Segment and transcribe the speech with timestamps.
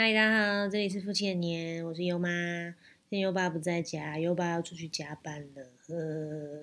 [0.00, 2.28] 嗨，大家好，这里是夫妻的年，我是优妈。
[3.10, 5.72] 今天优爸不在家，优爸要出去加班了。
[5.88, 6.62] 呃，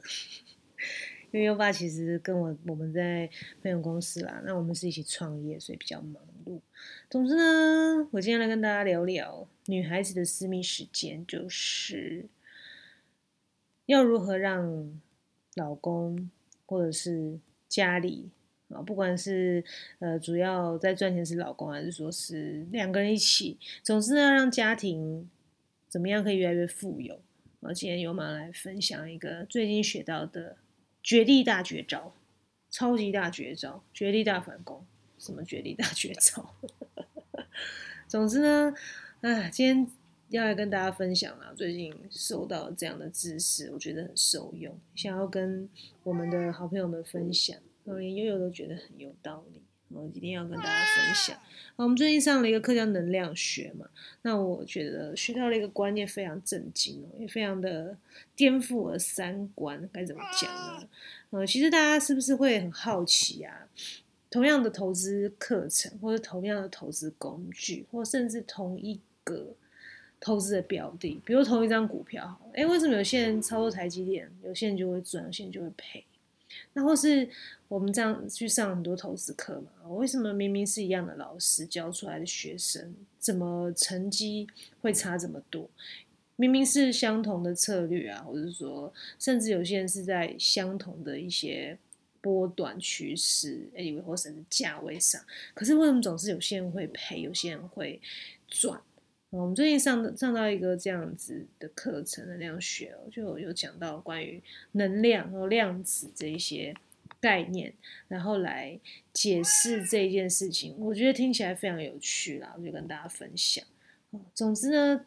[1.32, 3.29] 因为优爸其实跟我我们在
[3.61, 6.61] 朋友公司啦，那我们是一起创业，所以比较忙碌。
[7.10, 12.29] 总之呢，我今天来跟大家聊聊女孩子的私密时间，就是
[13.86, 15.02] 要如何让
[15.56, 16.32] 老公
[16.65, 18.29] 或者是家里。
[18.75, 19.64] 啊，不管是
[20.00, 25.29] 呃主要在赚钱是老公，还是说是两个人一起，总之呢，让家庭
[25.88, 27.20] 怎么样可以越来越富有。
[27.61, 30.57] 我今天由马来分享一个最近学到的
[31.01, 32.14] 绝地大绝招，
[32.70, 34.86] 超级大绝招，绝地大反攻。
[35.17, 36.53] 什么绝地大绝招？
[38.08, 38.73] 总之呢，
[39.22, 39.88] 哎，今天
[40.30, 45.67] 要来跟大家分享啊，最近收到这样的知识，我觉得很受用，想要跟
[46.03, 47.58] 我们的好朋友们分享。
[47.94, 51.38] 连悠悠都觉得很有道理，我一定要跟大家分享。
[51.75, 53.88] 我们最近上了一个课叫能量学嘛，
[54.23, 57.97] 那我觉得学到了一个观念，非常震惊哦，也非常的
[58.36, 59.89] 颠覆我的三观。
[59.94, 60.88] 该怎么讲呢？
[61.30, 63.67] 呃，其实大家是不是会很好奇啊？
[64.30, 69.53] 同样的投资课程，或者同样的投资工具，或甚至同一个
[70.19, 76.03] 投资的标的，比如同一张股票，哎，为什么有些人操作台积电，有些人就会赚，有些人就会赔？
[76.73, 77.30] 那或是
[77.67, 79.89] 我们这样去上很多投资课嘛？
[79.89, 84.47] 为什么明明是一样的老师教出来的学生，怎么成绩
[84.81, 85.70] 会差这么多？
[86.36, 91.78] 明明是相同的策略啊，或者说，甚至有些人是在相同的一些
[92.20, 95.22] 波段趋势，哎，或甚至价位上，
[95.53, 98.02] 可是为什么总是有些人会赔，有些人会
[98.50, 98.81] 赚？
[99.36, 104.41] 我们最近上上到一个这样子的课程，能量学就有讲到关于
[104.72, 106.73] 能量和量子这一些
[107.19, 107.73] 概念，
[108.08, 108.80] 然后来
[109.11, 113.62] 解释这一件事情，我觉得听起来非常有趣啦，我就跟大家分享。
[114.34, 115.06] 总之呢，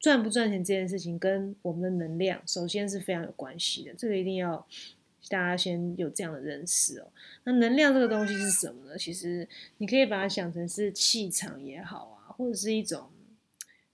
[0.00, 4.66] 赚不赚钱这件事情跟我们的能量首先是非常有关系的，这个一定要
[5.28, 7.06] 大家先有这样的认识哦。
[7.44, 8.98] 那能量这个东西是什么呢？
[8.98, 13.08] 其实你可以把它想成是气场也好啊，或者是一种。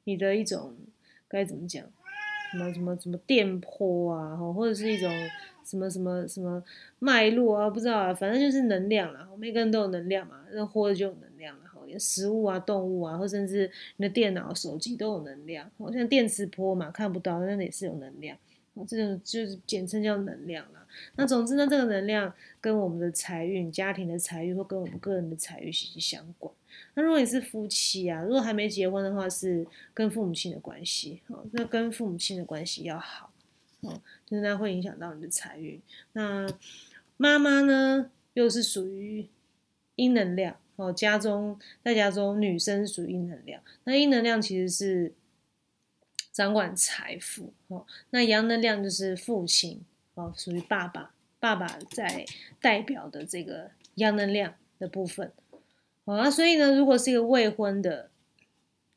[0.08, 0.74] 你的一种
[1.28, 1.84] 该怎么讲？
[2.50, 5.10] 什么什么什么电波啊，或者是一种
[5.62, 6.64] 什么什么什么
[6.98, 7.68] 脉络啊？
[7.68, 9.28] 不知道啊，反正就是能量啊。
[9.36, 15.70] 每个人都有能量嘛，那活着就有能量然后有食物啊、动物啊，或甚至你的电脑、手机都有能量。
[15.76, 18.34] 好像电磁波嘛，看不到，但也是有能量。
[18.86, 20.86] 这种就是简称叫能量啦。
[21.16, 26.52] 那总之呢，这个能量跟我们的财运、家庭的财运，或跟我们个人的财运息息相关。
[26.94, 31.20] 那如果你是夫妻啊，如果还没结婚的话，是跟父母亲的关系。
[31.28, 33.30] 哦，那跟父母亲的关系要好，
[33.82, 35.80] 哦，就是那会影响到你的财运。
[36.12, 36.46] 那
[37.16, 39.26] 妈妈呢，又是属于
[39.96, 40.56] 阴能量。
[40.76, 43.60] 哦，家中在家中，女生属于阴能量。
[43.84, 45.12] 那阴能量其实是。
[46.38, 49.84] 掌管财富哦，那阳能量就是父亲
[50.14, 51.10] 哦，属于爸爸，
[51.40, 52.24] 爸爸在
[52.60, 55.32] 代表的这个阳能量的部分
[56.04, 58.08] 啊，所以呢，如果是一个未婚的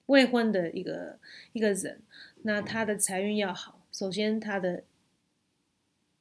[0.06, 1.18] 未婚的一个
[1.54, 2.04] 一个人，
[2.44, 4.84] 那他的财运要好，首先他的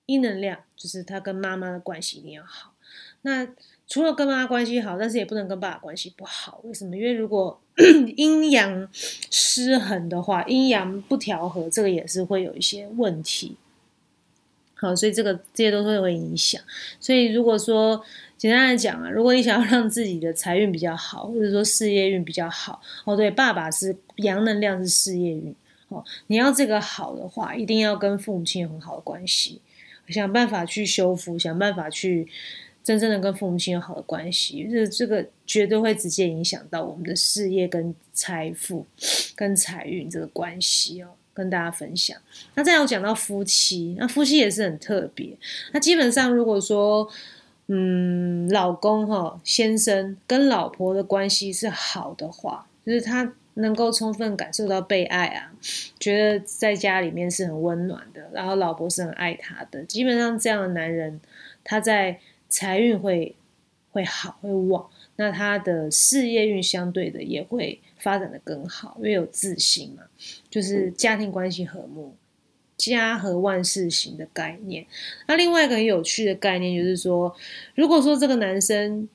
[0.06, 2.72] 阴能量就是他跟妈妈的关系一定要好，
[3.20, 3.46] 那。
[3.92, 6.60] 除了跟妈妈关系好，但是也不能跟爸爸关系不好。
[6.62, 6.96] 为什么？
[6.96, 7.60] 因为如果
[8.16, 8.88] 阴阳
[9.30, 13.56] 失衡的话，阴阳不调和，这个也是会有一些问题。
[14.74, 16.60] 好，所以这个这些都会会影响。
[16.98, 18.02] 所以如果说
[18.36, 25.54] 简单来讲啊，如果你想要让自己的财运比较好，或者说事业运比较好，哦，对，爸爸是阳能量是事业运，
[25.88, 29.60] 哦，你要这个好的话，一定要跟父母亲有很好的关系，
[30.08, 32.26] 想办法去修复，想办法去。
[32.82, 38.86] 真正的跟父母亲有好的关系，这这个绝对会直接影响到我们的事业跟财富、
[39.34, 41.08] 跟财运这个关系哦。
[41.32, 42.20] 跟大家分享。
[42.54, 45.34] 那再有讲到夫妻，那夫妻也是很特别。
[45.72, 47.08] 那基本上如果说，
[47.68, 55.52] 嗯，老公哈先生跟老婆的关系是好的话，就是他能够充分感受到被爱啊，
[55.98, 59.82] 觉得在家里面是很温暖的，然后老婆是很爱他的。
[59.84, 61.20] 基本上这样的男人，
[61.64, 62.18] 他在
[62.50, 63.34] 财运会
[63.90, 70.02] 会好会旺，那他的事业运相对的也会发展的更好，因为有自信嘛，
[70.50, 72.14] 就是家庭关系和睦，
[72.76, 74.86] 家和万事兴的概念。
[75.26, 77.34] 那另外一个很有趣的概念就是说，
[77.74, 79.08] 如果说这个男生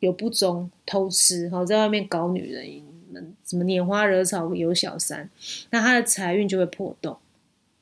[0.00, 2.82] 有不忠、偷吃，好在外面搞女人，
[3.44, 5.28] 什么拈花惹草有小三，
[5.70, 7.16] 那他的财运就会破洞。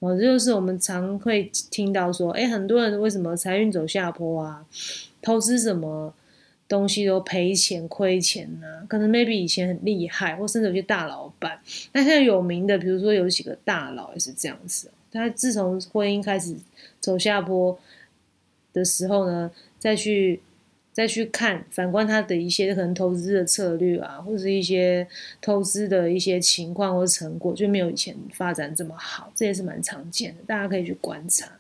[0.05, 4.67] 哦，这就是我们常会听到说，哎，很多人为什么财运走下坡啊？
[5.23, 6.13] 投资什么
[6.69, 11.59] 东西都赔钱亏钱呐，可能 maybe 以前很厉害，或甚至有些大老板，
[11.93, 14.91] 那现在有名的，比如说有几个大佬也是这样子。
[15.11, 16.55] 他自从婚姻开始
[17.01, 17.79] 走下坡
[18.73, 20.41] 的时候呢，再去。
[20.95, 25.07] 再去看反观他的一些可能投资的策略啊，或者是一些
[25.43, 31.51] 投资的一些情况或成果，就没有以前发展这么好，这也是蛮常见的，大家可以去观察。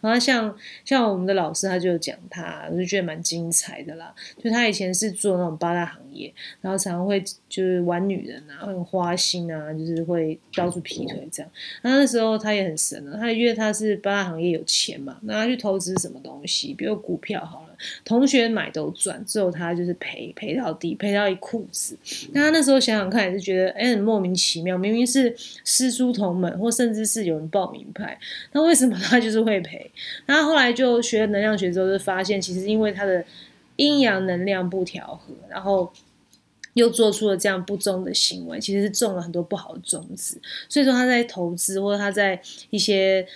[0.00, 0.54] 然后像
[0.84, 4.14] 像我们的老师，他就讲他，我就觉得蛮精彩的啦。
[4.42, 11.50] 就他以前是做那种八大行业，然后常常会就是玩女人啊，很花心啊，就是会到处劈腿这样。
[11.82, 17.68] 那那时候他也很神啊，他因为他是八大行业有钱嘛，那他去投资什么东西，比如股票好了。
[18.04, 21.98] 同学买都赚，只有他就是赔赔到底，赔到一裤子。
[22.32, 24.78] 那他那时候想想看，也是觉得哎，很莫名其妙。
[24.78, 25.34] 明明是
[25.64, 28.16] 师出同门，或甚至是有人报名牌，
[28.52, 29.90] 那为什么他就是会赔？
[30.26, 33.24] 那后来就学能量学之后，就发现其实因为他的
[33.76, 35.92] 阴阳能量不调和，然后
[36.74, 40.40] 又做出了这样不忠的行为，其实是种了很多不好的种子。
[40.68, 43.26] 所以说他在投资或者他在一些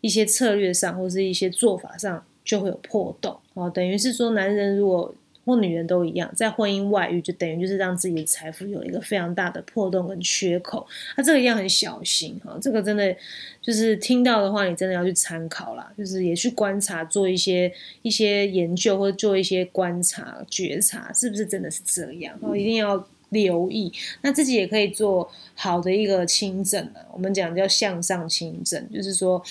[0.00, 2.24] 一些策略上，或者是一些做法上。
[2.44, 10.86] 就会有破洞哦，等于是说，男人如果或女人都一样，在婚姻外遇，就等于就是让自己的财富有一个非常大的破洞跟缺口。
[11.16, 13.14] 那这个要很小心哈，这个真的
[13.60, 17.72] 就是听到的话，你真的要去参考啦，就是也去观察，做一些
[18.02, 22.38] 一些研究或者做一些观察觉察，是不是真的是这样？
[22.40, 23.92] 哦，一定要留意。
[24.20, 29.42] 那自己也可以做好的一个清正啊，我们讲叫向上清正，就是说。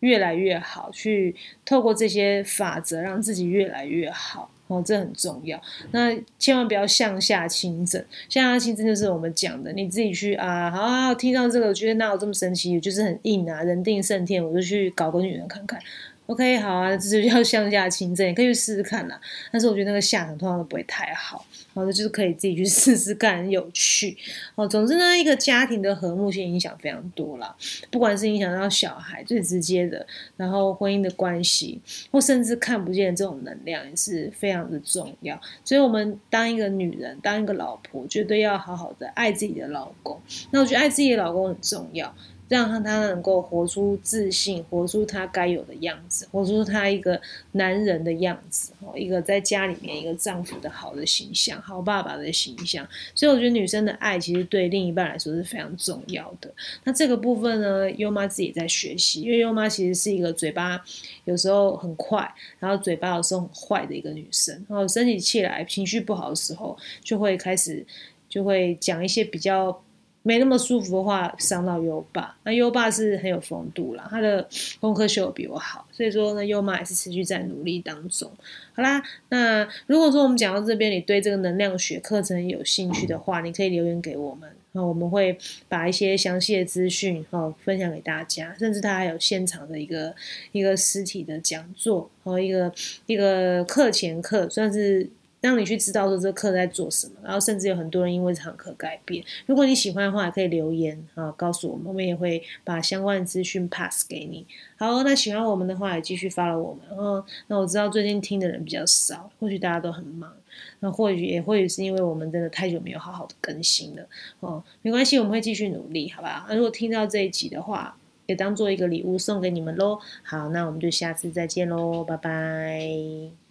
[0.00, 1.34] 越来越好，去
[1.64, 5.60] 透过这些法则让自己越来越好哦，这很重要。
[5.92, 15.80] 那千万不要向下倾正，向下倾正就是我们讲的，你自己去啊，好，听到这个，我觉得哪有这么神奇，就是很硬啊，人定胜天，我就去搞个女人看看。
[16.26, 19.20] OK，好啊， 这就叫向下清正，可以去试试看啦。
[19.52, 24.16] 但是我觉得那个下场通常都不会太好，好的就是可以自己去 试试看，很有趣
[24.56, 24.66] 哦。
[24.66, 27.54] 总之呢，一个家庭的和睦性影响非常多啦，
[27.90, 30.04] 不管是影响到小孩最直接的，
[30.36, 31.80] 然后婚姻的关系，
[32.10, 35.40] 或甚至看不见这种能量也是非常的重要。
[35.64, 40.20] 所以，我们当一个女人，当一个老婆，绝对要好好的爱自己的老公。
[40.50, 42.12] 那我觉得爱自己的老公很重要。
[42.48, 47.20] 让他能够活出自信，活出他该有的样子，活出他一个
[47.52, 52.86] 男人的样子，哦，一个在家里面一个丈夫的好的形象，好爸爸的形象。
[53.14, 56.48] 所以我觉得女生的爱其实对另一半来说是非常重要的。
[56.84, 60.80] 那这个部分呢，优妈自己在学习，因为优妈其实是一个嘴巴
[61.24, 64.54] 有时候很快，然后嘴巴有时候很坏的一个女生。
[64.68, 67.84] 然后生起气来，情绪不好的时候，就会开始
[68.28, 69.82] 就会讲一些比较。
[70.26, 72.36] 没那么舒服的话，伤到优爸。
[72.42, 74.44] 那优爸是很有风度啦，他的
[74.80, 78.28] 功课修比我好，所以说呢，优妈也是持续在努力当中。
[78.74, 85.38] 好啦，那如果说我们讲到这边，你对这个能量学课程有兴趣的话，你可以留言给我们，那我们会
[85.68, 90.12] 把一些详细的资讯哦分享给大家，甚至他还有现场的一个
[90.50, 92.72] 一个实体的讲座和一个
[93.06, 95.08] 一个课前课，算是。
[95.46, 99.24] 让你去知道说这课在做什么，然后甚至有很多人因为这堂课改变。
[99.46, 104.44] 如果你喜欢的话，也可以留言啊告诉我们，我们也会把相关的资讯 pass 给你。
[104.76, 106.98] 好，那喜欢我们的话也继续 follow 我们。
[106.98, 110.32] 哦，那我知道最近听的人比较少，或许大家都很忙，
[110.80, 114.06] 那或许也或许是因为我们真的太久没有好好的更新了。
[114.40, 116.44] 哦，没关系，我们会继续努力，好吧？
[116.48, 120.00] 那如果听到这一集的话，也当做一个礼物送给你们喽。
[120.24, 123.45] 好，那我们就下次再见喽，拜拜。